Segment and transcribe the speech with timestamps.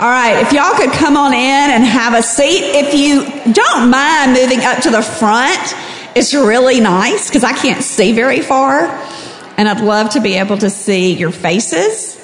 [0.00, 2.62] All right, if y'all could come on in and have a seat.
[2.62, 5.74] If you don't mind moving up to the front,
[6.14, 8.82] it's really nice because I can't see very far.
[9.56, 12.14] And I'd love to be able to see your faces.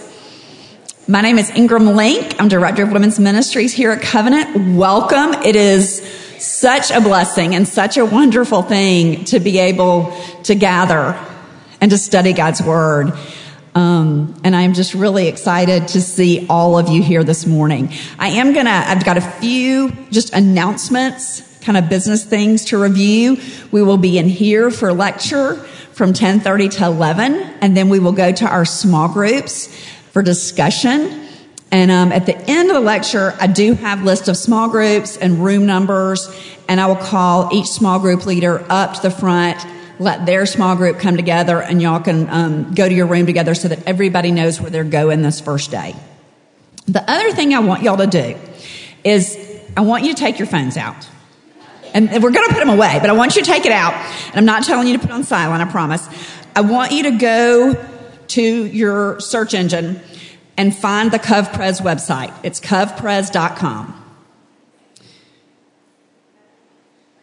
[1.09, 2.37] My name is Ingram Link.
[2.39, 4.77] I'm Director of Women's Ministries here at Covenant.
[4.77, 5.43] Welcome.
[5.43, 6.01] It is
[6.39, 11.19] such a blessing and such a wonderful thing to be able to gather
[11.81, 13.13] and to study God's Word.
[13.75, 17.93] Um, and I'm just really excited to see all of you here this morning.
[18.19, 23.41] I am gonna, I've got a few just announcements, kind of business things to review.
[23.73, 25.57] We will be in here for lecture
[25.93, 29.67] from 1030 to 11, and then we will go to our small groups
[30.13, 31.27] for discussion.
[31.73, 35.17] And um, at the end of the lecture, I do have list of small groups
[35.17, 36.31] and room numbers,
[36.69, 39.65] and I will call each small group leader up to the front
[39.99, 43.55] let their small group come together and y'all can um, go to your room together
[43.55, 45.95] so that everybody knows where they're going this first day.
[46.87, 48.37] The other thing I want y'all to do
[49.05, 49.39] is
[49.77, 51.09] I want you to take your phones out.
[51.95, 53.95] And we're going to put them away, but I want you to take it out.
[54.29, 56.09] And I'm not telling you to put on silent, I promise.
[56.57, 57.87] I want you to go
[58.29, 60.01] to your search engine
[60.57, 62.35] and find the CovPres website.
[62.43, 64.03] It's covpres.com.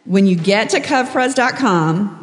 [0.04, 2.21] When you get to covpres.com,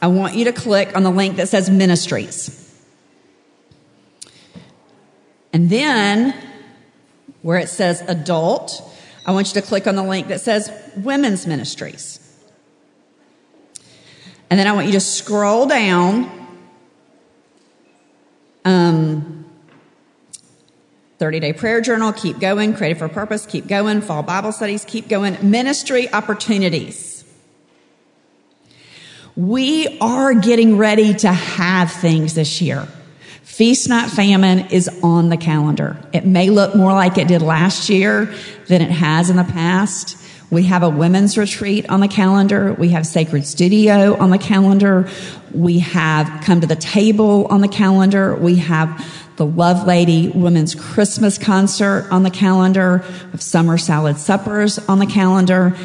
[0.00, 2.64] I want you to click on the link that says ministries.
[5.52, 6.34] And then
[7.42, 8.82] where it says adult,
[9.26, 12.24] I want you to click on the link that says women's ministries.
[14.50, 16.34] And then I want you to scroll down.
[18.64, 19.38] Um,
[21.18, 22.74] 30 day prayer journal, keep going.
[22.74, 24.00] Creative for purpose, keep going.
[24.00, 25.36] Fall Bible studies, keep going.
[25.50, 27.17] Ministry opportunities.
[29.38, 32.88] We are getting ready to have things this year.
[33.44, 35.96] Feast Not Famine is on the calendar.
[36.12, 38.34] It may look more like it did last year
[38.66, 40.16] than it has in the past.
[40.50, 42.72] We have a women's retreat on the calendar.
[42.72, 45.08] We have Sacred Studio on the calendar.
[45.54, 48.34] We have Come to the Table on the calendar.
[48.34, 53.04] We have the Love Lady Women's Christmas Concert on the calendar.
[53.26, 55.76] We have Summer Salad Suppers on the calendar.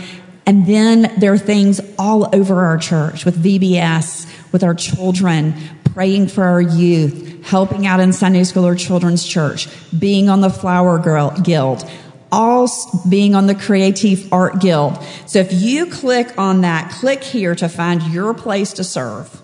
[0.45, 5.53] And then there are things all over our church with VBS, with our children,
[5.93, 9.67] praying for our youth, helping out in Sunday school or children's church,
[9.97, 11.89] being on the Flower Girl Guild,
[12.31, 12.67] all
[13.07, 15.01] being on the Creative Art Guild.
[15.27, 19.41] So if you click on that, click here to find your place to serve.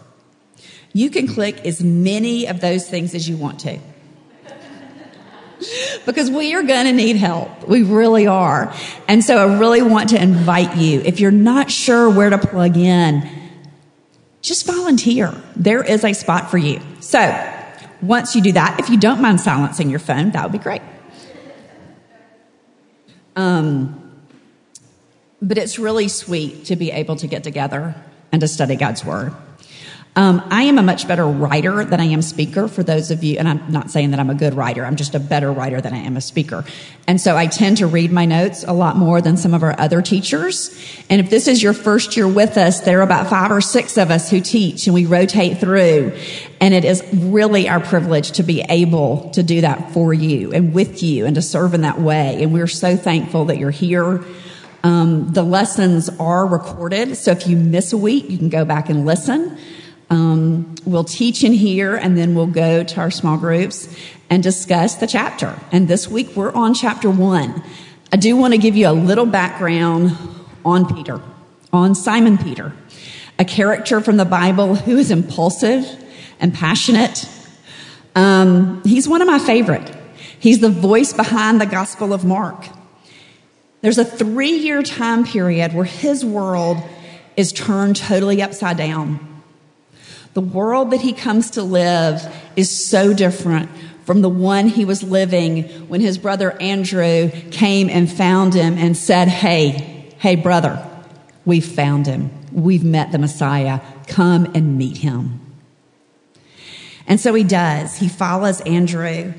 [0.91, 3.79] You can click as many of those things as you want to
[6.05, 7.67] because we are going to need help.
[7.67, 8.73] We really are.
[9.07, 12.77] And so I really want to invite you, if you're not sure where to plug
[12.77, 13.29] in,
[14.41, 15.33] just volunteer.
[15.55, 16.81] There is a spot for you.
[17.01, 17.19] So
[18.01, 20.81] once you do that, if you don't mind silencing your phone, that would be great.
[23.35, 23.95] Um,
[25.41, 27.95] but it's really sweet to be able to get together
[28.31, 29.33] and to study God's Word.
[30.19, 33.38] Um, I am a much better writer than I am speaker for those of you,
[33.40, 34.84] and I'm not saying that I'm a good writer.
[34.84, 36.66] I'm just a better writer than I am a speaker.
[37.07, 39.80] And so I tend to read my notes a lot more than some of our
[39.80, 40.78] other teachers.
[41.09, 43.97] And if this is your first year with us, there are about five or six
[43.97, 46.12] of us who teach and we rotate through.
[46.59, 50.74] And it is really our privilege to be able to do that for you and
[50.74, 52.44] with you and to serve in that way.
[52.44, 54.22] And we're so thankful that you're here.
[54.84, 57.16] Um, the lessons are recorded.
[57.16, 59.57] So if you miss a week, you can go back and listen.
[60.09, 63.93] Um, we'll teach in here and then we'll go to our small groups
[64.29, 65.59] and discuss the chapter.
[65.71, 67.63] And this week we're on chapter one.
[68.11, 70.17] I do want to give you a little background
[70.65, 71.21] on Peter,
[71.71, 72.73] on Simon Peter,
[73.37, 75.85] a character from the Bible who is impulsive
[76.39, 77.29] and passionate.
[78.15, 79.95] Um, he's one of my favorite.
[80.39, 82.67] He's the voice behind the Gospel of Mark.
[83.81, 86.77] There's a three year time period where his world
[87.37, 89.28] is turned totally upside down.
[90.39, 93.69] The world that he comes to live is so different
[94.05, 98.95] from the one he was living when his brother Andrew came and found him and
[98.95, 100.81] said, Hey, hey, brother,
[101.44, 102.31] we've found him.
[102.53, 103.81] We've met the Messiah.
[104.07, 105.41] Come and meet him.
[107.06, 107.97] And so he does.
[107.97, 109.33] He follows Andrew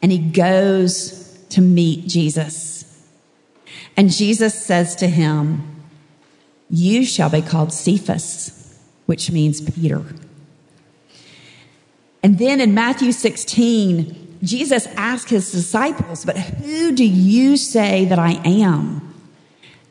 [0.00, 3.06] and he goes to meet Jesus.
[3.94, 5.82] And Jesus says to him,
[6.70, 8.57] You shall be called Cephas
[9.08, 10.04] which means Peter.
[12.22, 18.18] And then in Matthew 16, Jesus asked his disciples, But who do you say that
[18.18, 19.14] I am?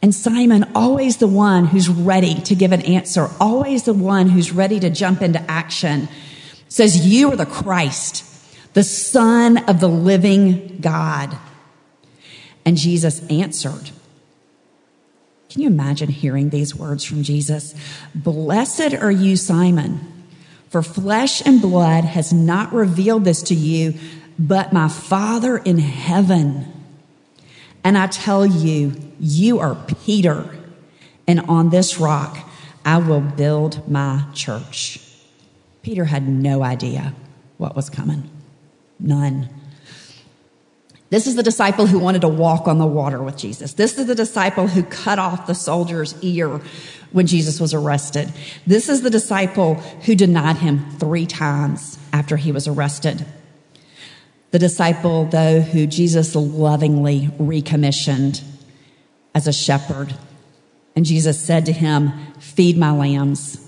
[0.03, 4.51] And Simon, always the one who's ready to give an answer, always the one who's
[4.51, 6.09] ready to jump into action,
[6.69, 8.23] says, You are the Christ,
[8.75, 11.35] the Son of the living God.
[12.63, 13.89] And Jesus answered,
[15.49, 17.73] Can you imagine hearing these words from Jesus?
[18.13, 19.99] Blessed are you, Simon,
[20.69, 23.93] for flesh and blood has not revealed this to you,
[24.37, 26.71] but my Father in heaven.
[27.83, 30.53] And I tell you, you are Peter,
[31.25, 32.37] and on this rock
[32.83, 34.99] I will build my church.
[35.81, 37.13] Peter had no idea
[37.57, 38.29] what was coming.
[38.99, 39.49] None.
[41.09, 43.73] This is the disciple who wanted to walk on the water with Jesus.
[43.73, 46.59] This is the disciple who cut off the soldier's ear
[47.11, 48.31] when Jesus was arrested.
[48.65, 53.25] This is the disciple who denied him three times after he was arrested.
[54.51, 58.43] The disciple, though, who Jesus lovingly recommissioned
[59.33, 60.13] as a shepherd.
[60.95, 63.63] And Jesus said to him, Feed my lambs,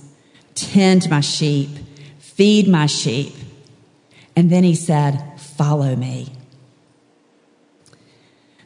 [0.56, 1.70] tend my sheep,
[2.18, 3.34] feed my sheep.
[4.36, 6.34] And then he said, Follow me.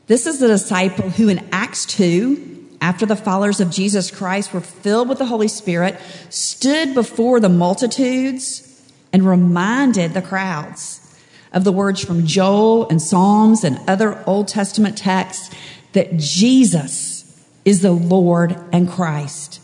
[0.08, 4.60] This is the disciple who in Acts 2, after the followers of Jesus Christ were
[4.60, 5.98] filled with the Holy Spirit,
[6.30, 11.00] stood before the multitudes and reminded the crowds
[11.54, 15.56] of the words from Joel and Psalms and other Old Testament texts
[15.94, 19.62] that Jesus is the Lord and Christ.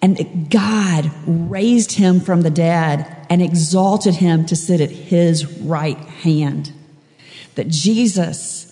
[0.00, 5.46] And that God raised him from the dead and exalted him to sit at his
[5.60, 6.72] right hand.
[7.54, 8.63] That Jesus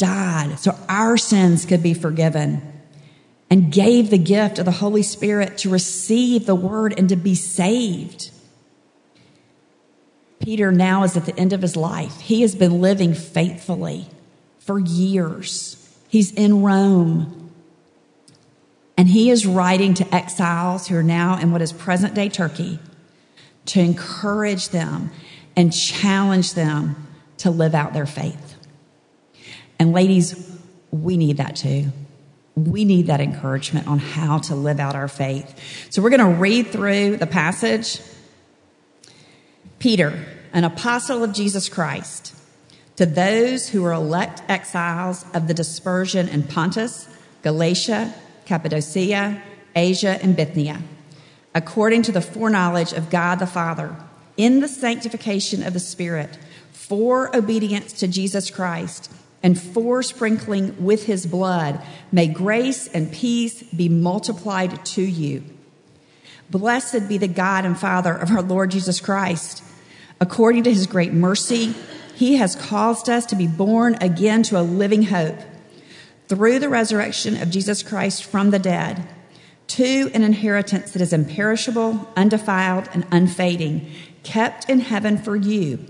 [0.00, 2.60] died so our sins could be forgiven
[3.50, 7.34] and gave the gift of the Holy Spirit to receive the word and to be
[7.34, 8.30] saved.
[10.40, 12.20] Peter now is at the end of his life.
[12.20, 14.06] He has been living faithfully
[14.58, 15.76] for years.
[16.08, 17.50] He's in Rome.
[18.96, 22.78] And he is writing to exiles who are now in what is present day Turkey
[23.66, 25.10] to encourage them
[25.56, 27.06] and challenge them
[27.38, 28.49] to live out their faith.
[29.80, 30.58] And ladies,
[30.90, 31.86] we need that too.
[32.54, 35.58] We need that encouragement on how to live out our faith.
[35.88, 38.00] So we're going to read through the passage
[39.78, 42.36] Peter, an apostle of Jesus Christ,
[42.96, 47.08] to those who are elect exiles of the dispersion in Pontus,
[47.42, 48.12] Galatia,
[48.44, 49.42] Cappadocia,
[49.74, 50.82] Asia, and Bithynia,
[51.54, 53.96] according to the foreknowledge of God the Father,
[54.36, 56.38] in the sanctification of the Spirit,
[56.72, 59.10] for obedience to Jesus Christ,
[59.42, 61.80] and for sprinkling with his blood,
[62.12, 65.42] may grace and peace be multiplied to you.
[66.50, 69.62] Blessed be the God and Father of our Lord Jesus Christ
[70.22, 71.74] According to his great mercy,
[72.14, 75.38] he has caused us to be born again to a living hope
[76.28, 79.08] through the resurrection of Jesus Christ from the dead,
[79.68, 83.90] to an inheritance that is imperishable, undefiled, and unfading,
[84.22, 85.86] kept in heaven for you,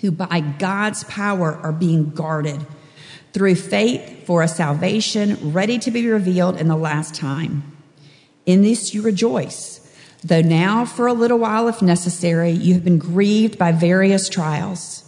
[0.00, 2.64] who by God's power are being guarded
[3.32, 7.76] through faith for a salvation ready to be revealed in the last time.
[8.44, 9.76] In this you rejoice
[10.26, 15.02] though now for a little while, if necessary, you have been grieved by various trials,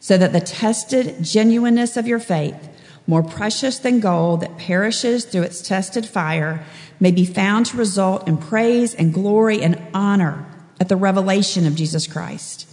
[0.00, 2.68] so that the tested genuineness of your faith,
[3.06, 6.64] more precious than gold that perishes through its tested fire,
[7.00, 10.46] may be found to result in praise and glory and honor
[10.80, 12.68] at the revelation of Jesus Christ.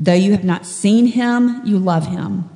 [0.00, 2.48] Though you have not seen him, you love him.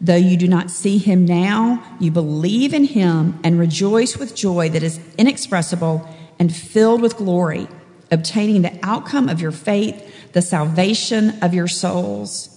[0.00, 4.68] Though you do not see him now, you believe in him and rejoice with joy
[4.70, 6.06] that is inexpressible
[6.38, 7.68] and filled with glory
[8.10, 12.54] obtaining the outcome of your faith, the salvation of your souls.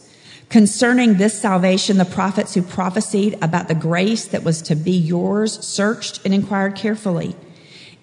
[0.50, 5.66] Concerning this salvation, the prophets who prophesied about the grace that was to be yours
[5.66, 7.36] searched and inquired carefully,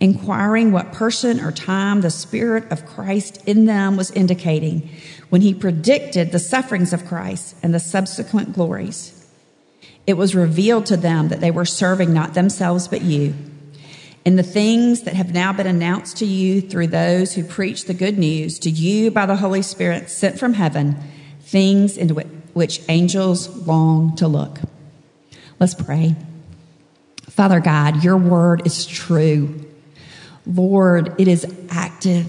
[0.01, 4.89] inquiring what person or time the Spirit of Christ in them was indicating
[5.29, 9.15] when he predicted the sufferings of Christ and the subsequent glories.
[10.07, 13.35] It was revealed to them that they were serving not themselves but you
[14.29, 17.95] and the things that have now been announced to you through those who preach the
[17.95, 20.97] good news to you by the Holy Spirit sent from heaven,
[21.41, 22.15] things into
[22.53, 24.59] which angels long to look.
[25.59, 26.15] Let's pray.
[27.31, 29.65] Father God, your word is true.
[30.45, 32.27] Lord, it is active.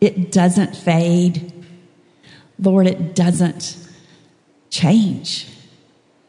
[0.00, 1.52] It doesn't fade.
[2.58, 3.76] Lord, it doesn't
[4.70, 5.48] change.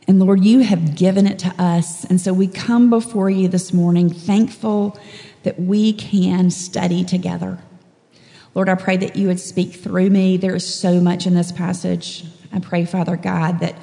[0.08, 2.06] And Lord, you have given it to us.
[2.06, 4.98] And so we come before you this morning thankful
[5.44, 7.60] that we can study together.
[8.54, 10.38] Lord, I pray that you would speak through me.
[10.38, 12.24] There is so much in this passage.
[12.54, 13.76] I pray, Father God, that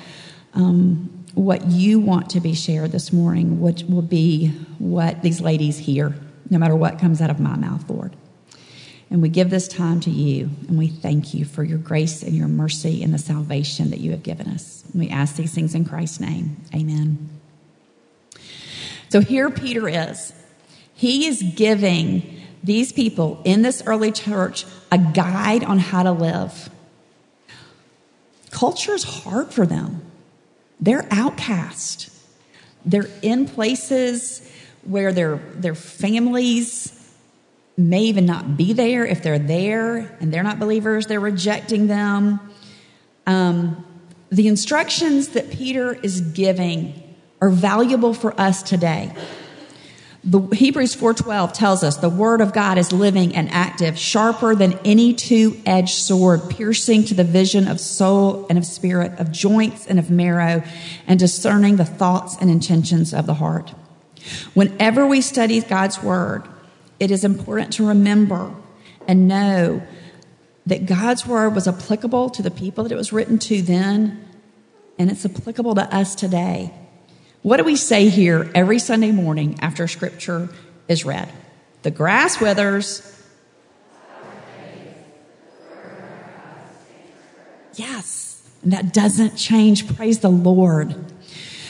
[0.55, 5.79] um, what you want to be shared this morning which will be what these ladies
[5.79, 6.15] hear,
[6.51, 8.17] no matter what comes out of my mouth, Lord.
[9.13, 12.35] And we give this time to you, and we thank you for your grace and
[12.35, 14.85] your mercy and the salvation that you have given us.
[14.91, 16.57] And we ask these things in Christ's name.
[16.75, 17.29] Amen.
[19.11, 20.33] So here Peter is.
[20.95, 26.71] He is giving these people in this early church a guide on how to live.
[28.51, 30.01] Culture is hard for them.
[30.81, 32.09] They're outcast.
[32.87, 34.51] They're in places
[34.85, 36.99] where their, their families
[37.77, 39.05] may even not be there.
[39.05, 42.41] If they're there and they're not believers, they're rejecting them.
[43.27, 43.85] Um,
[44.31, 47.03] the instructions that Peter is giving
[47.41, 49.13] are valuable for us today.
[50.25, 54.79] The Hebrews 4:12 tells us the word of God is living and active, sharper than
[54.85, 59.99] any two-edged sword, piercing to the vision of soul and of spirit, of joints and
[59.99, 60.63] of marrow,
[61.09, 63.73] and discerning the thoughts and intentions of the heart.
[64.55, 66.45] Whenever we study God's word,
[67.03, 68.55] it is important to remember
[69.09, 69.83] and know
[70.67, 74.25] that God's word was applicable to the people that it was written to then,
[75.01, 76.73] and it's applicable to us today.
[77.43, 80.49] What do we say here every Sunday morning after scripture
[80.87, 81.29] is read?
[81.83, 83.09] The grass withers.
[87.75, 89.97] Yes, and that doesn't change.
[89.97, 90.95] Praise the Lord.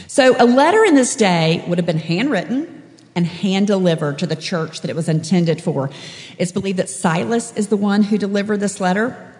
[0.08, 2.81] So, a letter in this day would have been handwritten
[3.14, 5.90] and hand delivered to the church that it was intended for.
[6.38, 9.34] It's believed that Silas is the one who delivered this letter.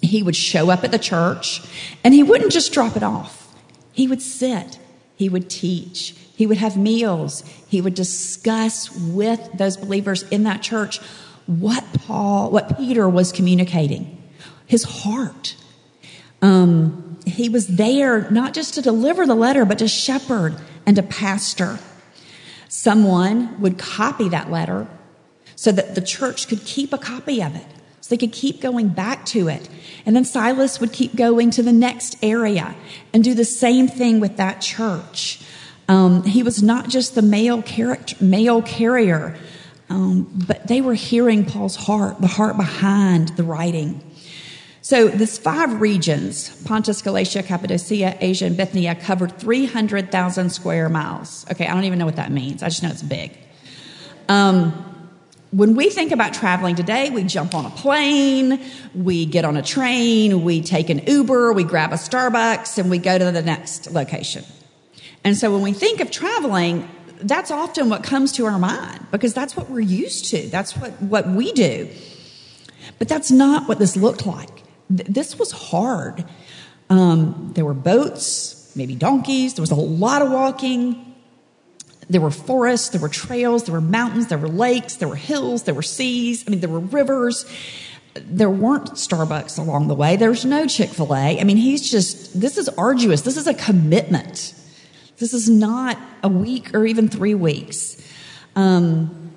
[0.00, 1.62] He would show up at the church
[2.04, 3.54] and he wouldn't just drop it off.
[3.92, 4.78] He would sit,
[5.16, 10.62] he would teach, he would have meals, he would discuss with those believers in that
[10.62, 11.00] church
[11.46, 14.22] what Paul, what Peter was communicating,
[14.66, 15.56] his heart.
[16.40, 21.02] Um, he was there not just to deliver the letter, but to shepherd and to
[21.02, 21.78] pastor
[22.70, 24.86] someone would copy that letter
[25.56, 27.66] so that the church could keep a copy of it.
[28.00, 29.68] So they could keep going back to it.
[30.06, 32.76] And then Silas would keep going to the next area
[33.12, 35.42] and do the same thing with that church.
[35.88, 37.22] Um, he was not just the
[37.62, 39.36] character, mail carrier,
[39.88, 44.00] um, but they were hearing Paul's heart, the heart behind the writing.
[44.90, 51.46] So, this five regions Pontus, Galatia, Cappadocia, Asia, and Bithynia covered 300,000 square miles.
[51.48, 52.64] Okay, I don't even know what that means.
[52.64, 53.38] I just know it's big.
[54.28, 54.72] Um,
[55.52, 58.60] when we think about traveling today, we jump on a plane,
[58.92, 62.98] we get on a train, we take an Uber, we grab a Starbucks, and we
[62.98, 64.44] go to the next location.
[65.22, 66.88] And so when we think of traveling,
[67.20, 70.48] that's often what comes to our mind because that's what we're used to.
[70.48, 71.88] That's what, what we do.
[72.98, 74.59] But that's not what this looked like
[74.90, 76.24] this was hard.
[76.90, 81.06] Um, there were boats, maybe donkeys, there was a lot of walking.
[82.08, 85.62] There were forests, there were trails, there were mountains, there were lakes, there were hills,
[85.62, 87.46] there were seas, I mean, there were rivers.
[88.14, 90.16] There weren't Starbucks along the way.
[90.16, 91.40] There was no Chick fil A.
[91.40, 93.22] I mean, he's just, this is arduous.
[93.22, 94.52] This is a commitment.
[95.18, 97.96] This is not a week or even three weeks.
[98.56, 99.30] Um,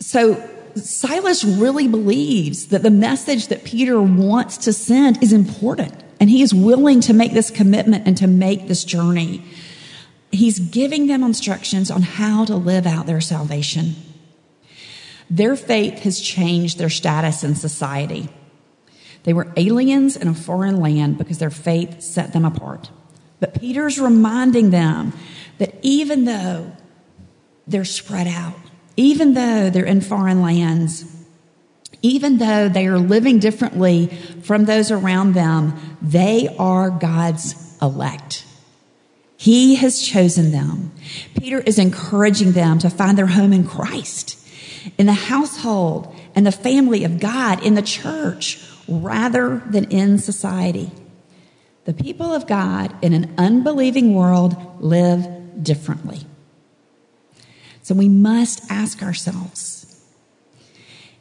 [0.00, 0.34] so
[0.76, 6.42] Silas really believes that the message that Peter wants to send is important, and he
[6.42, 9.44] is willing to make this commitment and to make this journey.
[10.30, 13.96] He's giving them instructions on how to live out their salvation.
[15.28, 18.28] Their faith has changed their status in society.
[19.24, 22.90] They were aliens in a foreign land because their faith set them apart.
[23.40, 25.12] But Peter's reminding them
[25.58, 26.72] that even though
[27.66, 28.54] they're spread out,
[28.96, 31.04] even though they're in foreign lands,
[32.02, 34.08] even though they are living differently
[34.42, 38.44] from those around them, they are God's elect.
[39.36, 40.92] He has chosen them.
[41.38, 44.38] Peter is encouraging them to find their home in Christ,
[44.98, 50.90] in the household and the family of God, in the church, rather than in society.
[51.84, 55.26] The people of God in an unbelieving world live
[55.62, 56.20] differently.
[57.92, 60.00] So we must ask ourselves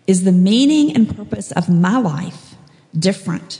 [0.07, 2.55] Is the meaning and purpose of my life
[2.97, 3.59] different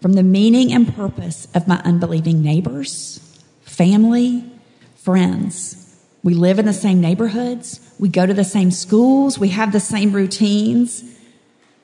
[0.00, 4.50] from the meaning and purpose of my unbelieving neighbors, family,
[4.96, 5.94] friends?
[6.22, 9.78] We live in the same neighborhoods, we go to the same schools, we have the
[9.78, 11.04] same routines.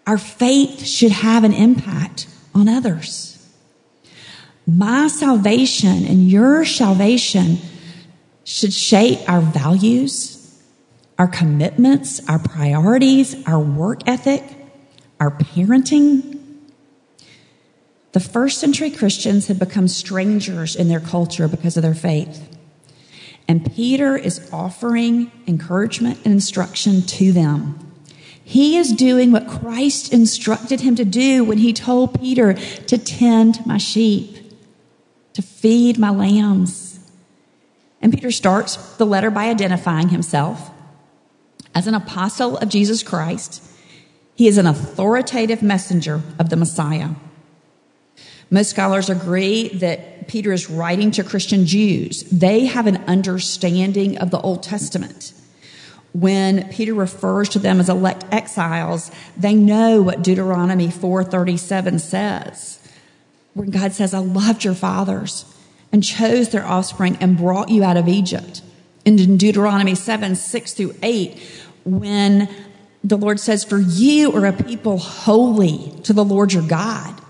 [0.06, 3.46] Our faith should have an impact on others.
[4.66, 7.58] My salvation and your salvation
[8.44, 10.33] should shape our values,
[11.18, 14.42] our commitments, our priorities, our work ethic,
[15.20, 16.40] our parenting.
[18.12, 22.48] The first century Christians had become strangers in their culture because of their faith.
[23.46, 27.78] And Peter is offering encouragement and instruction to them.
[28.42, 33.64] He is doing what Christ instructed him to do when he told Peter to tend
[33.66, 34.52] my sheep,
[35.32, 37.00] to feed my lambs.
[38.02, 40.70] And Peter starts the letter by identifying himself
[41.74, 43.62] as an apostle of Jesus Christ.
[44.34, 47.10] He is an authoritative messenger of the Messiah.
[48.50, 52.24] Most scholars agree that Peter is writing to Christian Jews.
[52.24, 55.32] They have an understanding of the Old Testament
[56.14, 62.78] when Peter refers to them as elect exiles, they know what Deuteronomy 4:37 says.
[63.52, 65.44] When God says, "I loved your fathers
[65.92, 68.62] and chose their offspring and brought you out of Egypt."
[69.04, 71.38] In Deuteronomy 7, 6 through 8,
[71.84, 72.48] when
[73.02, 77.20] the Lord says, For you are a people holy to the Lord your God.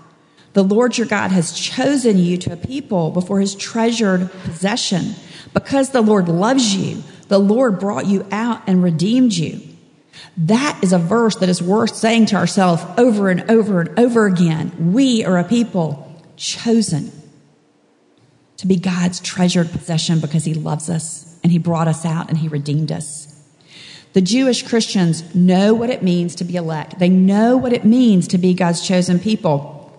[0.53, 5.15] The Lord your God has chosen you to a people before his treasured possession.
[5.53, 9.59] Because the Lord loves you, the Lord brought you out and redeemed you.
[10.37, 14.25] That is a verse that is worth saying to ourselves over and over and over
[14.25, 14.93] again.
[14.93, 16.01] We are a people
[16.37, 17.11] chosen
[18.57, 22.39] to be God's treasured possession because He loves us and He brought us out and
[22.39, 23.31] He redeemed us.
[24.13, 28.29] The Jewish Christians know what it means to be elect, they know what it means
[28.29, 29.93] to be God's chosen people.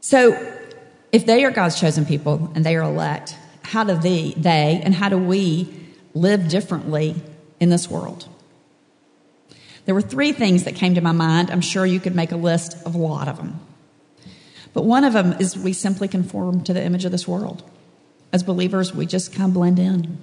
[0.00, 0.32] So,
[1.12, 4.94] if they are God's chosen people and they are elect, how do they, they and
[4.94, 5.68] how do we
[6.14, 7.14] live differently
[7.60, 8.26] in this world?
[9.84, 11.50] There were three things that came to my mind.
[11.50, 13.60] I'm sure you could make a list of a lot of them.
[14.72, 17.62] But one of them is we simply conform to the image of this world.
[18.32, 20.18] As believers, we just kind of blend in.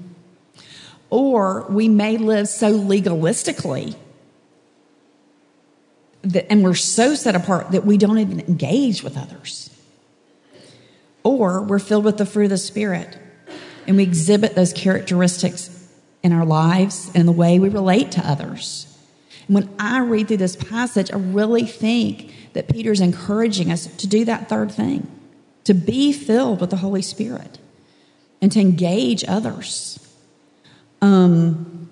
[1.09, 3.95] Or we may live so legalistically
[6.23, 9.69] that, and we're so set apart that we don't even engage with others.
[11.23, 13.17] Or we're filled with the fruit of the Spirit
[13.87, 15.69] and we exhibit those characteristics
[16.21, 18.87] in our lives and the way we relate to others.
[19.47, 24.07] And when I read through this passage, I really think that Peter's encouraging us to
[24.07, 25.09] do that third thing
[25.65, 27.59] to be filled with the Holy Spirit
[28.43, 30.05] and to engage others.
[31.01, 31.89] Um,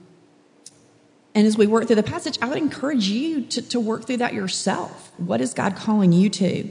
[1.33, 4.17] and as we work through the passage, I would encourage you to, to work through
[4.17, 5.13] that yourself.
[5.17, 6.69] What is God calling you to?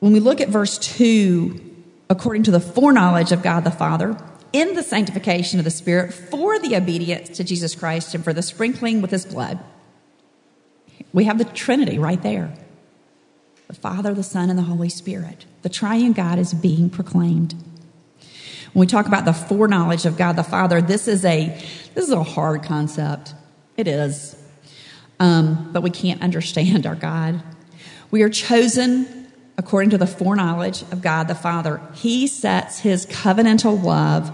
[0.00, 4.18] When we look at verse 2, according to the foreknowledge of God the Father,
[4.52, 8.42] in the sanctification of the Spirit, for the obedience to Jesus Christ, and for the
[8.42, 9.60] sprinkling with his blood.
[11.12, 12.52] We have the Trinity right there
[13.68, 15.44] the Father, the Son, and the Holy Spirit.
[15.62, 17.54] The triune God is being proclaimed.
[18.74, 21.46] When we talk about the foreknowledge of God the Father, this is a
[21.94, 23.32] this is a hard concept.
[23.76, 24.36] It is.
[25.20, 27.40] Um, but we can't understand our God.
[28.10, 33.80] We are chosen according to the foreknowledge of God the Father, He sets His covenantal
[33.80, 34.32] love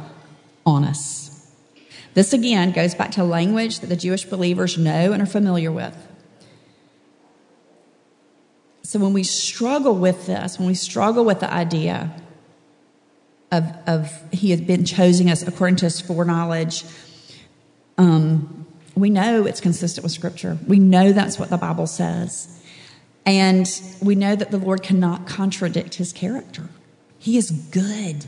[0.65, 1.53] on us.
[2.15, 5.95] This again goes back to language that the Jewish believers know and are familiar with.
[8.83, 12.11] So when we struggle with this, when we struggle with the idea
[13.53, 16.85] of, of He has been choosing us according to His foreknowledge,
[17.99, 20.59] um, we know it's consistent with Scripture.
[20.67, 22.61] We know that's what the Bible says.
[23.27, 23.71] And
[24.03, 26.69] we know that the Lord cannot contradict his character.
[27.19, 28.27] He is good.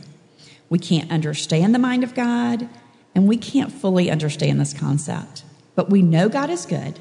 [0.68, 2.68] We can't understand the mind of God,
[3.14, 5.44] and we can't fully understand this concept.
[5.74, 7.00] But we know God is good.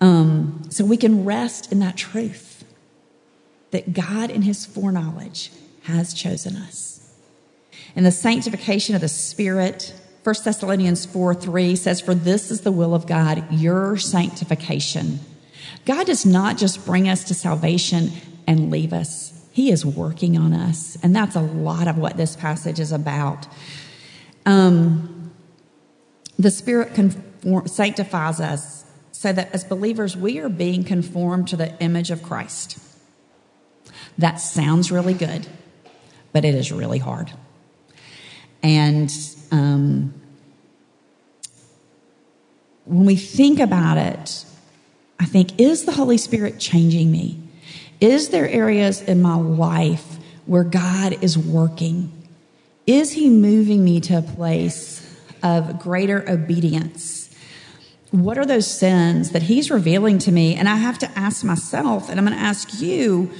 [0.00, 2.64] Um, so we can rest in that truth
[3.70, 5.50] that God, in his foreknowledge,
[5.82, 7.14] has chosen us.
[7.96, 12.72] And the sanctification of the Spirit, 1 Thessalonians 4 3 says, For this is the
[12.72, 15.20] will of God, your sanctification
[15.84, 18.10] God does not just bring us to salvation
[18.46, 20.98] and leave us, He is working on us.
[21.02, 23.46] And that's a lot of what this passage is about.
[24.46, 25.32] Um,
[26.38, 31.78] the Spirit conform, sanctifies us so that as believers, we are being conformed to the
[31.78, 32.78] image of Christ.
[34.16, 35.46] That sounds really good,
[36.32, 37.32] but it is really hard.
[38.62, 39.12] And
[39.50, 40.14] um,
[42.84, 44.44] when we think about it,
[45.18, 47.38] I think, is the Holy Spirit changing me?
[48.00, 52.10] Is there areas in my life where God is working?
[52.86, 55.06] Is He moving me to a place
[55.42, 57.34] of greater obedience?
[58.10, 60.56] What are those sins that He's revealing to me?
[60.56, 63.30] And I have to ask myself, and I'm going to ask you,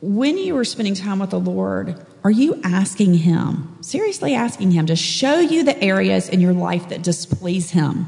[0.00, 4.86] when you are spending time with the Lord, are you asking Him, seriously asking Him
[4.86, 8.06] to show you the areas in your life that displease Him?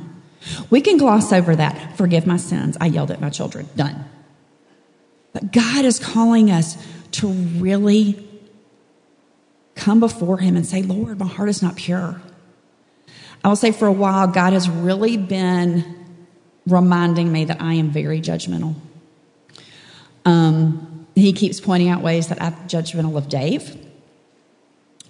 [0.71, 1.97] We can gloss over that.
[1.97, 2.77] Forgive my sins.
[2.81, 3.69] I yelled at my children.
[3.75, 4.05] Done.
[5.33, 6.77] But God is calling us
[7.13, 8.25] to really
[9.75, 12.21] come before Him and say, Lord, my heart is not pure.
[13.43, 16.07] I will say for a while, God has really been
[16.67, 18.75] reminding me that I am very judgmental.
[20.25, 23.77] Um, he keeps pointing out ways that I'm judgmental of Dave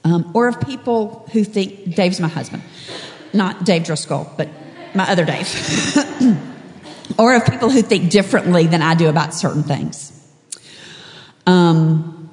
[0.05, 2.63] um, or of people who think Dave's my husband.
[3.33, 4.49] Not Dave Driscoll, but
[4.95, 5.49] my other Dave.
[7.19, 10.11] or of people who think differently than I do about certain things.
[11.47, 12.31] Um,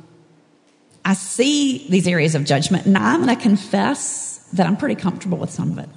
[1.03, 5.37] I see these areas of judgment, and I'm going to confess that I'm pretty comfortable
[5.37, 5.89] with some of it.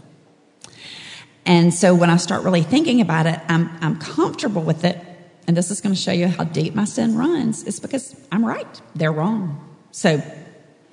[1.44, 4.98] And so when I start really thinking about it, I'm, I'm comfortable with it.
[5.46, 7.64] And this is going to show you how deep my sin runs.
[7.64, 8.80] It's because I'm right.
[8.94, 9.60] They're wrong.
[9.90, 10.22] So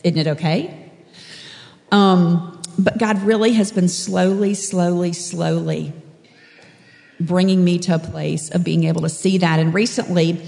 [0.03, 0.91] isn't it okay?
[1.91, 5.93] Um, but God really has been slowly, slowly, slowly
[7.19, 9.59] bringing me to a place of being able to see that.
[9.59, 10.43] And recently,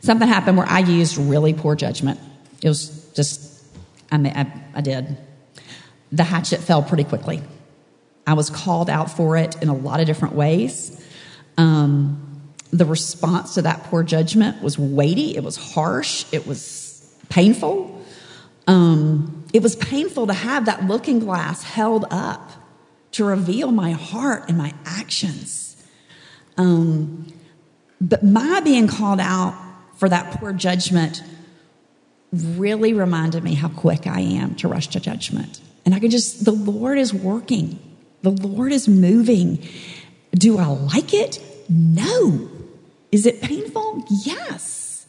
[0.00, 2.20] something happened where I used really poor judgment.
[2.62, 3.64] It was just,
[4.12, 5.16] I, mean, I, I did.
[6.12, 7.42] The hatchet fell pretty quickly.
[8.26, 11.00] I was called out for it in a lot of different ways.
[11.56, 12.29] Um,
[12.72, 18.00] the response to that poor judgment was weighty, it was harsh, it was painful.
[18.66, 22.50] Um, it was painful to have that looking glass held up
[23.12, 25.82] to reveal my heart and my actions.
[26.56, 27.32] Um,
[28.00, 29.54] but my being called out
[29.96, 31.22] for that poor judgment
[32.32, 35.60] really reminded me how quick I am to rush to judgment.
[35.84, 37.78] And I can just, the Lord is working,
[38.22, 39.66] the Lord is moving.
[40.32, 41.42] Do I like it?
[41.68, 42.49] No.
[43.12, 44.04] Is it painful?
[44.24, 45.06] Yes.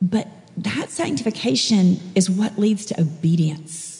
[0.00, 3.90] But that sanctification is what leads to obedience.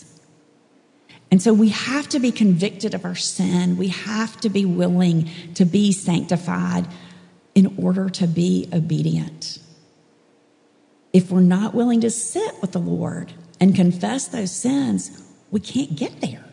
[1.30, 3.78] And so we have to be convicted of our sin.
[3.78, 6.86] We have to be willing to be sanctified
[7.54, 9.58] in order to be obedient.
[11.12, 15.94] If we're not willing to sit with the Lord and confess those sins, we can't
[15.94, 16.44] get there,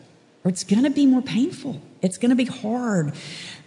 [0.44, 1.80] or it's going to be more painful.
[2.02, 3.14] It's going to be hard.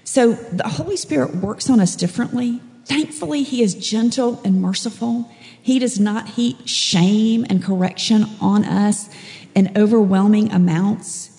[0.03, 2.61] So the Holy Spirit works on us differently.
[2.85, 5.31] Thankfully, He is gentle and merciful.
[5.61, 9.09] He does not heap shame and correction on us
[9.55, 11.29] in overwhelming amounts.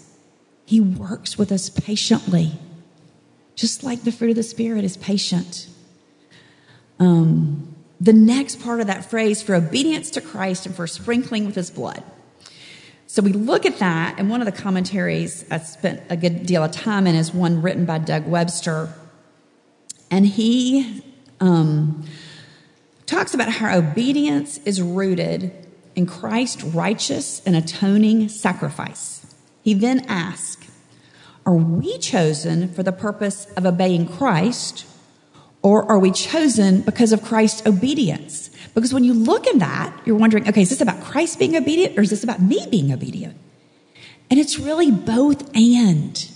[0.64, 2.52] He works with us patiently,
[3.54, 5.68] just like the fruit of the Spirit is patient.
[6.98, 11.54] Um, the next part of that phrase for obedience to Christ and for sprinkling with
[11.54, 12.02] his blood.
[13.14, 16.64] So we look at that, and one of the commentaries I spent a good deal
[16.64, 18.92] of time in is one written by Doug Webster.
[20.10, 21.00] And he
[21.38, 22.04] um,
[23.06, 25.52] talks about how obedience is rooted
[25.94, 29.32] in Christ's righteous and atoning sacrifice.
[29.62, 30.68] He then asks,
[31.46, 34.86] Are we chosen for the purpose of obeying Christ,
[35.62, 38.50] or are we chosen because of Christ's obedience?
[38.74, 41.96] Because when you look at that, you're wondering, okay, is this about Christ being obedient,
[41.96, 43.36] or is this about me being obedient?
[44.30, 46.28] And it's really both and.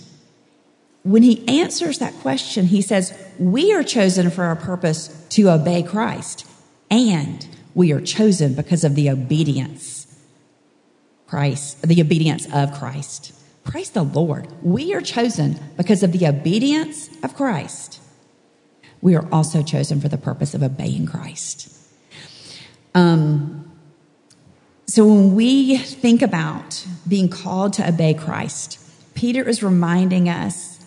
[1.03, 5.83] When he answers that question, he says, We are chosen for a purpose to obey
[5.83, 6.45] Christ
[6.91, 9.97] and we are chosen because of the obedience
[11.27, 13.33] Christ, the obedience of Christ.
[13.63, 14.47] Praise the Lord.
[14.63, 18.01] We are chosen because of the obedience of Christ.
[18.99, 21.78] We are also chosen for the purpose of obeying Christ.
[22.95, 23.71] Um,
[24.87, 28.79] so when we think about being called to obey Christ,
[29.13, 30.83] Peter is reminding us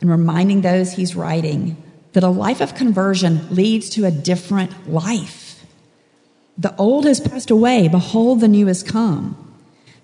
[0.00, 5.64] and reminding those he's writing that a life of conversion leads to a different life.
[6.56, 7.88] The old has passed away.
[7.88, 9.36] Behold, the new has come.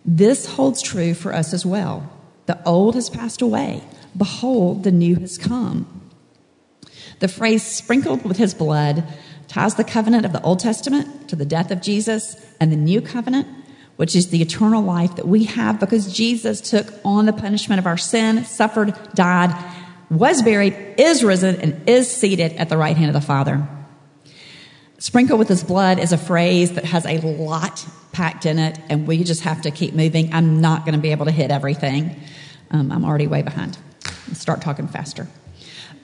[0.05, 2.11] This holds true for us as well.
[2.47, 3.85] The old has passed away.
[4.17, 6.00] Behold, the new has come.
[7.21, 9.05] The phrase sprinkled with his blood
[9.47, 13.01] ties the covenant of the Old Testament to the death of Jesus and the new
[13.01, 13.47] covenant,
[13.97, 17.87] which is the eternal life that we have because Jesus took on the punishment of
[17.87, 19.55] our sin, suffered, died,
[20.11, 23.69] was buried, is risen, and is seated at the right hand of the Father.
[24.99, 29.07] Sprinkle with his blood is a phrase that has a lot packed in it, and
[29.07, 30.33] we just have to keep moving.
[30.33, 32.21] I'm not going to be able to hit everything.
[32.71, 33.79] Um, I'm already way behind.
[34.29, 35.29] I'll start talking faster.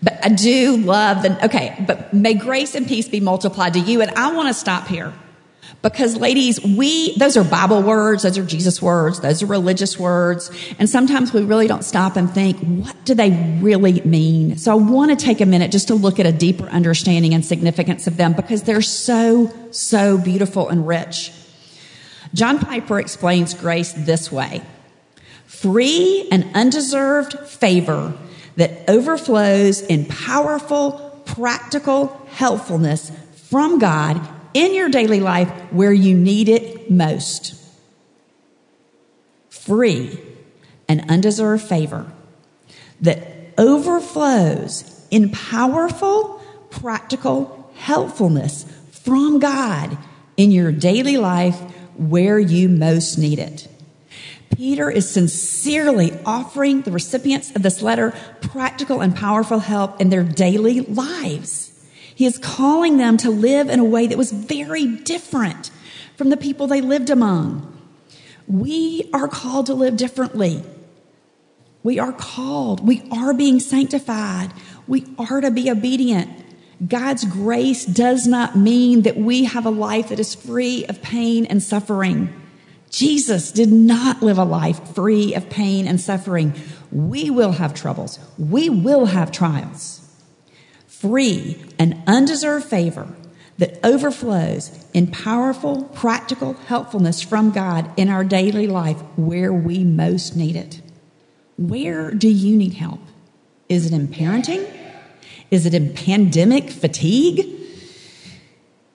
[0.03, 4.03] But I do love the, okay, but may grace and peace be multiplied to you.
[4.03, 5.13] And I want to stop here
[5.83, 10.51] because ladies, we, those are Bible words, those are Jesus words, those are religious words.
[10.79, 13.31] And sometimes we really don't stop and think, what do they
[13.61, 14.59] really mean?
[14.59, 17.45] So I want to take a minute just to look at a deeper understanding and
[17.45, 21.33] significance of them because they're so, so beautiful and rich.
[22.35, 24.63] John Piper explains grace this way.
[25.47, 28.13] Free and undeserved favor
[28.57, 36.49] that overflows in powerful, practical helpfulness from God in your daily life where you need
[36.49, 37.55] it most.
[39.51, 40.19] Free
[40.88, 42.11] and undeserved favor
[43.01, 46.40] that overflows in powerful,
[46.71, 49.99] practical helpfulness from God
[50.37, 51.59] in your daily life
[51.97, 53.69] where you most need it.
[54.57, 60.25] Peter is sincerely offering the recipients of this letter practical and powerful help in their
[60.25, 61.73] daily lives.
[62.14, 65.71] He is calling them to live in a way that was very different
[66.16, 67.71] from the people they lived among.
[68.49, 70.62] We are called to live differently.
[71.83, 72.87] We are called.
[72.87, 74.55] We are being sanctified.
[74.88, 76.31] We are to be obedient.
[76.88, 81.45] God's grace does not mean that we have a life that is free of pain
[81.45, 82.33] and suffering.
[82.90, 86.55] Jesus did not live a life free of pain and suffering.
[86.92, 88.18] We will have troubles.
[88.38, 90.01] We will have trials.
[90.87, 93.09] Free and undeserved favor
[93.59, 100.37] that overflows in powerful, practical helpfulness from God in our daily life where we most
[100.37, 100.81] need it.
[101.59, 103.01] Where do you need help?
[103.68, 104.70] Is it in parenting?
[105.51, 107.46] Is it in pandemic fatigue?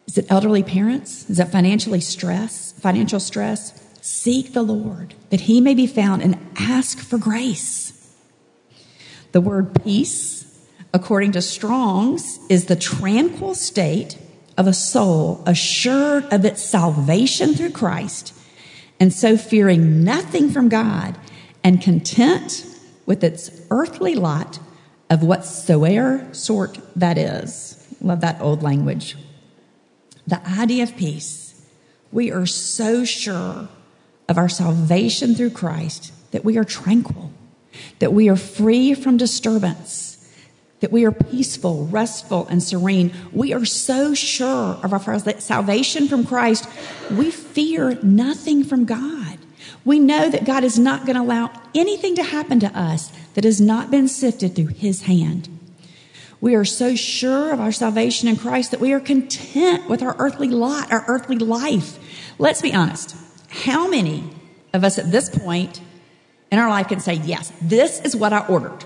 [0.07, 1.29] Is it elderly parents?
[1.29, 3.80] Is it financially stress, financial stress?
[4.01, 8.15] Seek the Lord that he may be found and ask for grace.
[9.31, 14.17] The word peace, according to Strong's, is the tranquil state
[14.57, 18.33] of a soul assured of its salvation through Christ,
[18.99, 21.15] and so fearing nothing from God
[21.63, 22.65] and content
[23.05, 24.59] with its earthly lot
[25.11, 27.77] of whatsoever sort that is.
[28.01, 29.15] Love that old language.
[30.25, 31.67] The idea of peace.
[32.11, 33.69] We are so sure
[34.31, 37.31] of our salvation through Christ that we are tranquil,
[37.99, 40.11] that we are free from disturbance
[40.81, 43.13] that we are peaceful, restful, and serene.
[43.31, 46.67] We are so sure of our salvation from Christ,
[47.11, 49.37] we fear nothing from God.
[49.85, 53.43] We know that God is not going to allow anything to happen to us that
[53.43, 55.49] has not been sifted through His hand.
[56.39, 60.15] We are so sure of our salvation in Christ that we are content with our
[60.17, 61.99] earthly lot, our earthly life.
[62.39, 63.15] Let's be honest.
[63.51, 64.23] How many
[64.73, 65.81] of us at this point
[66.51, 68.85] in our life can say, Yes, this is what I ordered?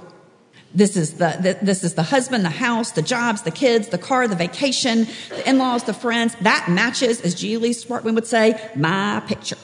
[0.73, 3.97] This is the, the, this is the husband, the house, the jobs, the kids, the
[3.97, 6.35] car, the vacation, the in-laws, the friends.
[6.41, 9.55] That matches, as Julie Swartman would say, my picture.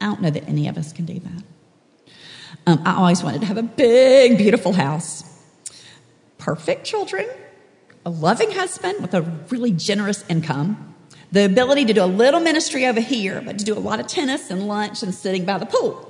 [0.00, 1.44] I don't know that any of us can do that.
[2.66, 5.22] Um, I always wanted to have a big, beautiful house,
[6.38, 7.28] perfect children,
[8.04, 10.91] a loving husband with a really generous income,
[11.32, 14.06] the ability to do a little ministry over here, but to do a lot of
[14.06, 16.08] tennis and lunch and sitting by the pool.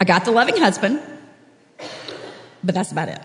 [0.00, 1.00] I got the loving husband,
[2.64, 3.20] but that's about it.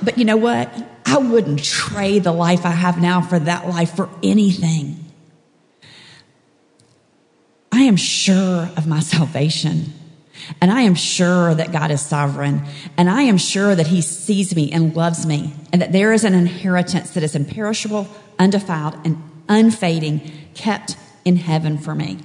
[0.00, 0.72] But you know what?
[1.04, 5.04] I wouldn't trade the life I have now for that life for anything.
[7.72, 9.92] I am sure of my salvation.
[10.60, 12.62] And I am sure that God is sovereign.
[12.96, 15.52] And I am sure that He sees me and loves me.
[15.72, 20.20] And that there is an inheritance that is imperishable, undefiled, and unfading,
[20.54, 22.18] kept in heaven for me.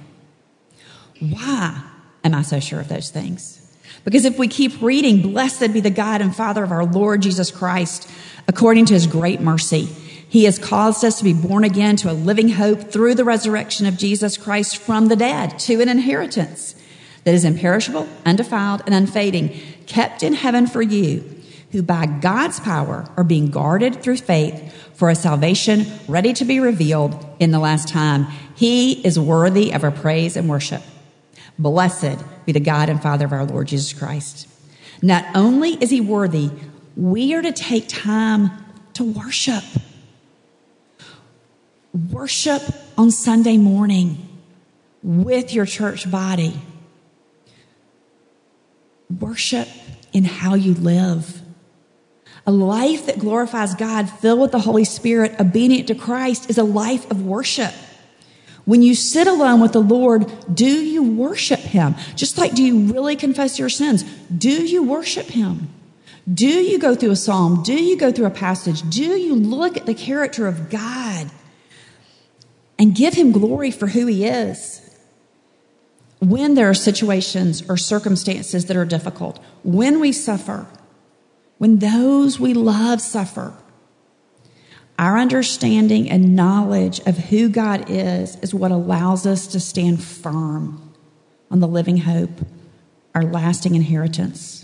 [1.20, 1.82] Why
[2.22, 3.60] am I so sure of those things?
[4.04, 7.50] Because if we keep reading, blessed be the God and Father of our Lord Jesus
[7.50, 8.10] Christ,
[8.46, 9.88] according to his great mercy.
[10.28, 13.86] He has caused us to be born again to a living hope through the resurrection
[13.86, 16.74] of Jesus Christ from the dead to an inheritance
[17.22, 21.33] that is imperishable, undefiled, and unfading, kept in heaven for you,
[21.74, 26.60] who by God's power are being guarded through faith for a salvation ready to be
[26.60, 28.28] revealed in the last time.
[28.54, 30.82] He is worthy of our praise and worship.
[31.58, 34.46] Blessed be the God and Father of our Lord Jesus Christ.
[35.02, 36.48] Not only is he worthy,
[36.96, 38.52] we are to take time
[38.92, 39.64] to worship.
[42.12, 42.62] Worship
[42.96, 44.28] on Sunday morning
[45.02, 46.54] with your church body.
[49.18, 49.66] Worship
[50.12, 51.40] in how you live.
[52.46, 56.64] A life that glorifies God, filled with the Holy Spirit, obedient to Christ, is a
[56.64, 57.72] life of worship.
[58.64, 61.94] When you sit alone with the Lord, do you worship Him?
[62.16, 64.02] Just like, do you really confess your sins?
[64.30, 65.68] Do you worship Him?
[66.32, 67.62] Do you go through a psalm?
[67.62, 68.82] Do you go through a passage?
[68.88, 71.30] Do you look at the character of God
[72.78, 74.80] and give Him glory for who He is?
[76.20, 80.66] When there are situations or circumstances that are difficult, when we suffer,
[81.58, 83.54] when those we love suffer,
[84.98, 90.92] our understanding and knowledge of who God is is what allows us to stand firm
[91.50, 92.46] on the living hope,
[93.14, 94.60] our lasting inheritance.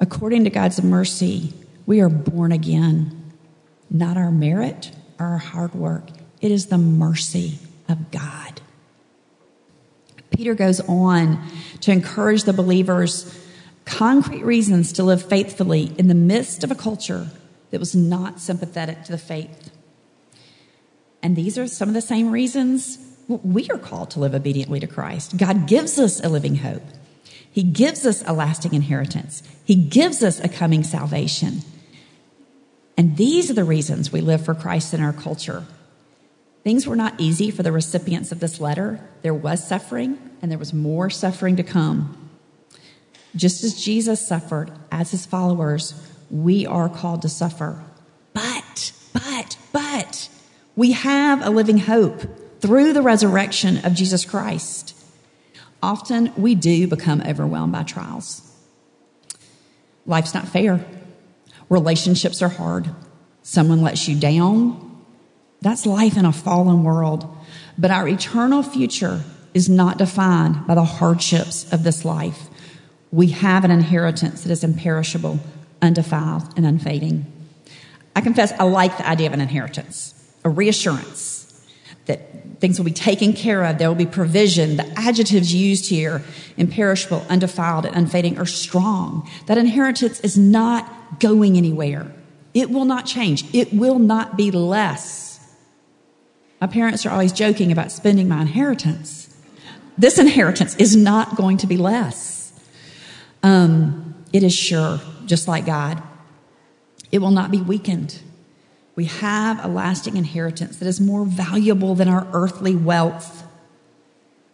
[0.00, 1.52] According to God's mercy,
[1.84, 3.32] we are born again,
[3.90, 6.08] not our merit or our hard work.
[6.40, 8.60] It is the mercy of God.
[10.30, 11.42] Peter goes on
[11.80, 13.24] to encourage the believers
[13.86, 17.28] concrete reasons to live faithfully in the midst of a culture
[17.70, 19.70] that was not sympathetic to the faith.
[21.22, 24.86] And these are some of the same reasons we are called to live obediently to
[24.86, 25.36] Christ.
[25.36, 26.82] God gives us a living hope.
[27.50, 29.42] He gives us a lasting inheritance.
[29.64, 31.62] He gives us a coming salvation.
[32.96, 35.64] And these are the reasons we live for Christ in our culture.
[36.62, 39.00] Things were not easy for the recipients of this letter.
[39.22, 42.25] There was suffering, and there was more suffering to come.
[43.36, 45.94] Just as Jesus suffered as his followers,
[46.30, 47.84] we are called to suffer.
[48.32, 50.28] But, but, but,
[50.74, 52.22] we have a living hope
[52.60, 54.94] through the resurrection of Jesus Christ.
[55.82, 58.42] Often we do become overwhelmed by trials.
[60.06, 60.84] Life's not fair.
[61.68, 62.88] Relationships are hard.
[63.42, 65.02] Someone lets you down.
[65.60, 67.36] That's life in a fallen world.
[67.76, 69.22] But our eternal future
[69.52, 72.48] is not defined by the hardships of this life.
[73.12, 75.40] We have an inheritance that is imperishable,
[75.80, 77.32] undefiled, and unfading.
[78.14, 80.14] I confess I like the idea of an inheritance,
[80.44, 81.66] a reassurance
[82.06, 83.78] that things will be taken care of.
[83.78, 84.76] There will be provision.
[84.76, 86.22] The adjectives used here,
[86.56, 89.28] imperishable, undefiled, and unfading, are strong.
[89.46, 92.10] That inheritance is not going anywhere.
[92.54, 93.44] It will not change.
[93.54, 95.38] It will not be less.
[96.60, 99.36] My parents are always joking about spending my inheritance.
[99.98, 102.35] This inheritance is not going to be less.
[103.46, 106.02] Um, it is sure, just like God.
[107.12, 108.20] It will not be weakened.
[108.96, 113.44] We have a lasting inheritance that is more valuable than our earthly wealth.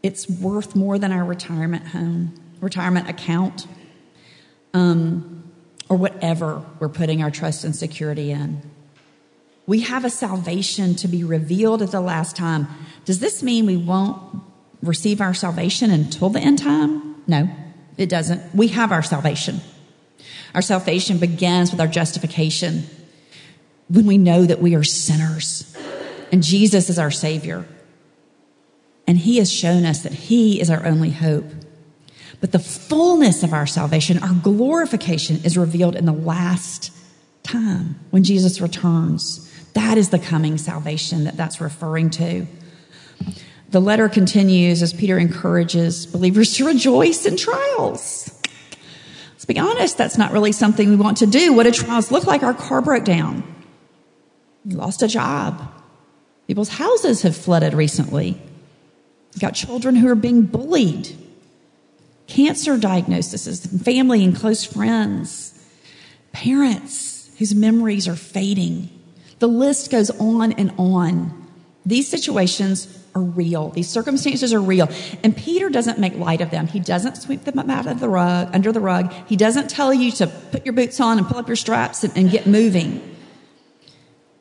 [0.02, 3.66] It's worth more than our retirement home, retirement account,
[4.74, 5.50] um,
[5.88, 8.60] or whatever we're putting our trust and security in.
[9.66, 12.68] We have a salvation to be revealed at the last time.
[13.06, 14.20] Does this mean we won't
[14.82, 17.22] receive our salvation until the end time?
[17.26, 17.48] No,
[17.96, 18.54] it doesn't.
[18.54, 19.60] We have our salvation.
[20.54, 22.84] Our salvation begins with our justification
[23.88, 25.72] when we know that we are sinners
[26.32, 27.66] and Jesus is our Savior.
[29.06, 31.44] And He has shown us that He is our only hope.
[32.40, 36.90] But the fullness of our salvation, our glorification, is revealed in the last
[37.42, 39.48] time when Jesus returns.
[39.74, 42.46] That is the coming salvation that that's referring to.
[43.72, 48.30] The letter continues as Peter encourages believers to rejoice in trials.
[49.32, 51.54] Let's be honest, that's not really something we want to do.
[51.54, 52.42] What do trials look like?
[52.42, 53.42] Our car broke down.
[54.66, 55.72] We lost a job.
[56.46, 58.38] People's houses have flooded recently.
[59.32, 61.08] We've got children who are being bullied.
[62.26, 65.58] Cancer diagnoses, family and close friends.
[66.32, 68.90] Parents whose memories are fading.
[69.38, 71.48] The list goes on and on.
[71.86, 73.70] These situations are real.
[73.70, 74.88] These circumstances are real.
[75.22, 76.66] And Peter doesn't make light of them.
[76.66, 79.12] He doesn't sweep them out of the rug, under the rug.
[79.26, 82.16] He doesn't tell you to put your boots on and pull up your straps and,
[82.16, 83.16] and get moving.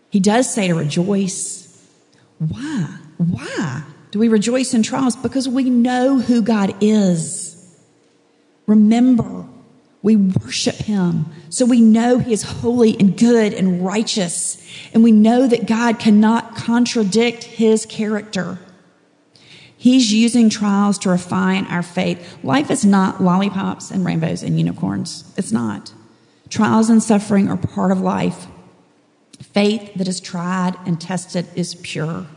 [0.10, 1.62] He does say to rejoice.
[2.38, 2.98] Why?
[3.18, 5.16] Why do we rejoice in trials?
[5.16, 7.52] Because we know who God is.
[8.68, 9.46] Remember,
[10.02, 11.26] we worship him.
[11.52, 14.66] So we know he is holy and good and righteous.
[14.94, 18.58] And we know that God cannot contradict his character.
[19.76, 22.42] He's using trials to refine our faith.
[22.42, 25.26] Life is not lollipops and rainbows and unicorns.
[25.36, 25.94] It's not.
[26.50, 28.48] Trials and suffering are part of life.
[29.42, 32.28] Faith that is tried and tested is pure.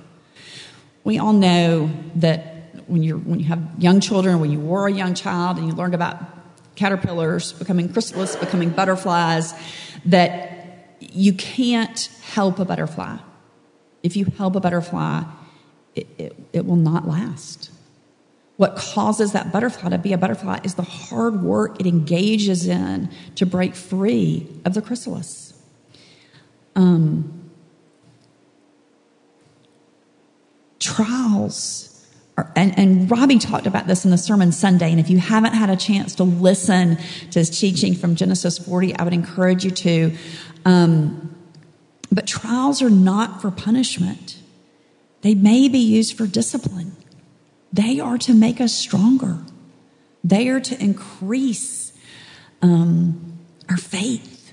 [1.04, 4.92] We all know that when, you're, when you have young children, when you were a
[4.92, 6.33] young child and you learned about
[6.76, 9.54] caterpillars becoming chrysalis, becoming butterflies,
[10.04, 13.18] that you can't help a butterfly.
[14.02, 15.24] If you help a butterfly,
[15.94, 17.70] it, it, it will not last.
[18.56, 23.10] What causes that butterfly to be a butterfly is the hard work it engages in
[23.34, 25.60] to break free of the chrysalis.
[26.76, 27.50] Um,
[30.78, 31.93] trials.
[32.56, 34.90] And, and Robbie talked about this in the sermon Sunday.
[34.90, 36.96] And if you haven't had a chance to listen
[37.30, 40.16] to his teaching from Genesis 40, I would encourage you to.
[40.64, 41.36] Um,
[42.10, 44.38] but trials are not for punishment,
[45.22, 46.96] they may be used for discipline.
[47.72, 49.38] They are to make us stronger,
[50.22, 51.92] they are to increase
[52.62, 54.52] um, our faith.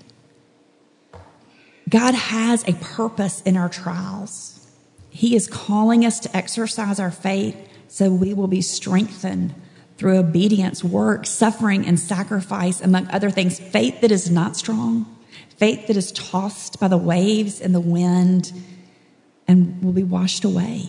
[1.89, 4.71] God has a purpose in our trials.
[5.09, 7.57] He is calling us to exercise our faith
[7.91, 9.53] so we will be strengthened
[9.97, 13.59] through obedience, work, suffering, and sacrifice, among other things.
[13.59, 15.05] Faith that is not strong,
[15.57, 18.53] faith that is tossed by the waves and the wind
[19.45, 20.87] and will be washed away,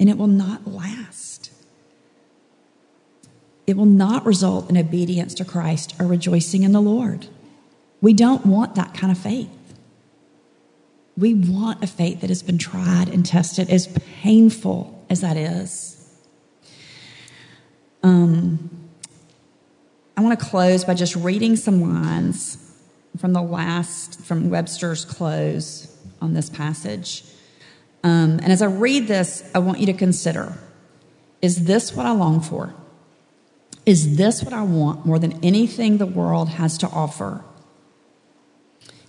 [0.00, 1.52] and it will not last.
[3.66, 7.26] it will not result in obedience to Christ or rejoicing in the Lord.
[8.00, 9.48] We don't want that kind of faith.
[11.16, 13.86] We want a faith that has been tried and tested, as
[14.22, 16.01] painful as that is.
[18.02, 18.70] Um,
[20.16, 22.58] I want to close by just reading some lines
[23.18, 27.24] from the last, from Webster's close on this passage.
[28.04, 30.56] Um, and as I read this, I want you to consider
[31.40, 32.72] is this what I long for?
[33.84, 37.42] Is this what I want more than anything the world has to offer?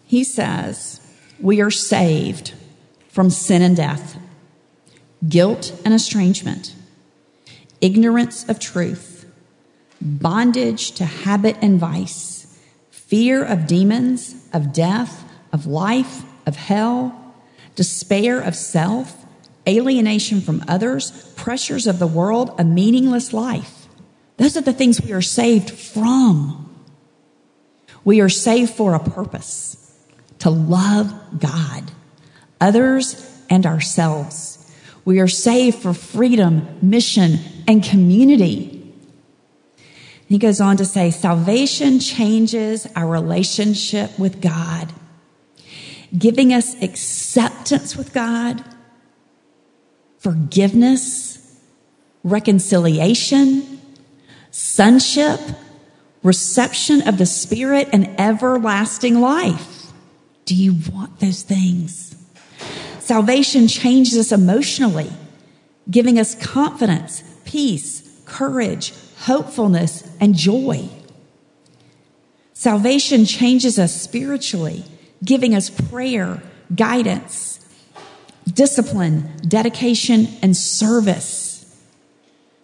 [0.05, 0.99] He says,
[1.39, 2.53] We are saved
[3.07, 4.17] from sin and death,
[5.27, 6.73] guilt and estrangement,
[7.83, 9.29] ignorance of truth,
[10.01, 12.57] bondage to habit and vice,
[12.89, 17.35] fear of demons, of death, of life, of hell,
[17.75, 19.25] despair of self,
[19.67, 23.87] alienation from others, pressures of the world, a meaningless life.
[24.37, 26.59] Those are the things we are saved from.
[28.05, 29.77] We are saved for a purpose
[30.39, 31.91] to love God,
[32.59, 34.59] others, and ourselves.
[35.05, 38.79] We are saved for freedom, mission, and community.
[40.27, 44.91] He goes on to say, salvation changes our relationship with God,
[46.17, 48.63] giving us acceptance with God,
[50.17, 51.59] forgiveness,
[52.23, 53.81] reconciliation,
[54.51, 55.39] sonship,
[56.23, 59.91] reception of the Spirit, and everlasting life.
[60.45, 62.15] Do you want those things?
[62.99, 65.11] Salvation changes us emotionally,
[65.91, 68.95] giving us confidence, peace, courage,
[69.25, 70.89] hopefulness, and joy.
[72.53, 74.83] Salvation changes us spiritually,
[75.23, 76.41] giving us prayer,
[76.75, 77.59] guidance,
[78.51, 81.63] discipline, dedication, and service.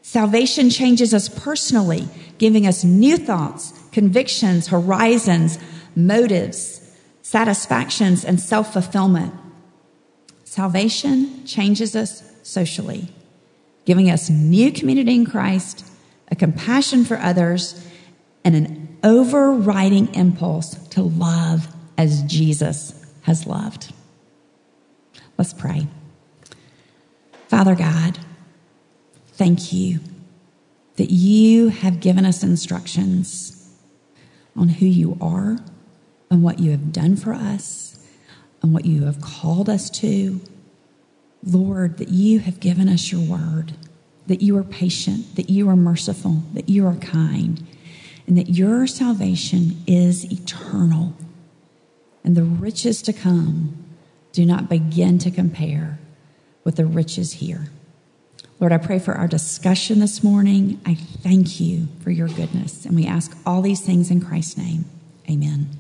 [0.02, 2.08] Salvation changes us personally,
[2.40, 5.60] giving us new thoughts, convictions, horizons,
[5.96, 6.82] motives,
[7.22, 9.36] satisfactions, and self fulfillment.
[10.46, 13.14] Salvation changes us socially,
[13.86, 15.86] giving us new community in Christ,
[16.32, 17.86] a compassion for others,
[18.44, 21.68] and an overriding impulse to love
[21.98, 23.94] as Jesus has loved.
[25.38, 25.88] Let's pray.
[27.48, 28.20] Father God,
[29.34, 30.00] thank you
[30.98, 33.74] that you have given us instructions
[34.56, 35.58] on who you are
[36.30, 38.06] and what you have done for us
[38.62, 40.42] and what you have called us to.
[41.44, 43.74] Lord, that you have given us your word,
[44.28, 47.66] that you are patient, that you are merciful, that you are kind,
[48.28, 51.14] and that your salvation is eternal
[52.24, 53.76] and the riches to come
[54.32, 56.00] do not begin to compare
[56.64, 57.70] with the riches here.
[58.60, 60.80] Lord, I pray for our discussion this morning.
[60.86, 62.86] I thank you for your goodness.
[62.86, 64.86] And we ask all these things in Christ's name.
[65.30, 65.79] Amen.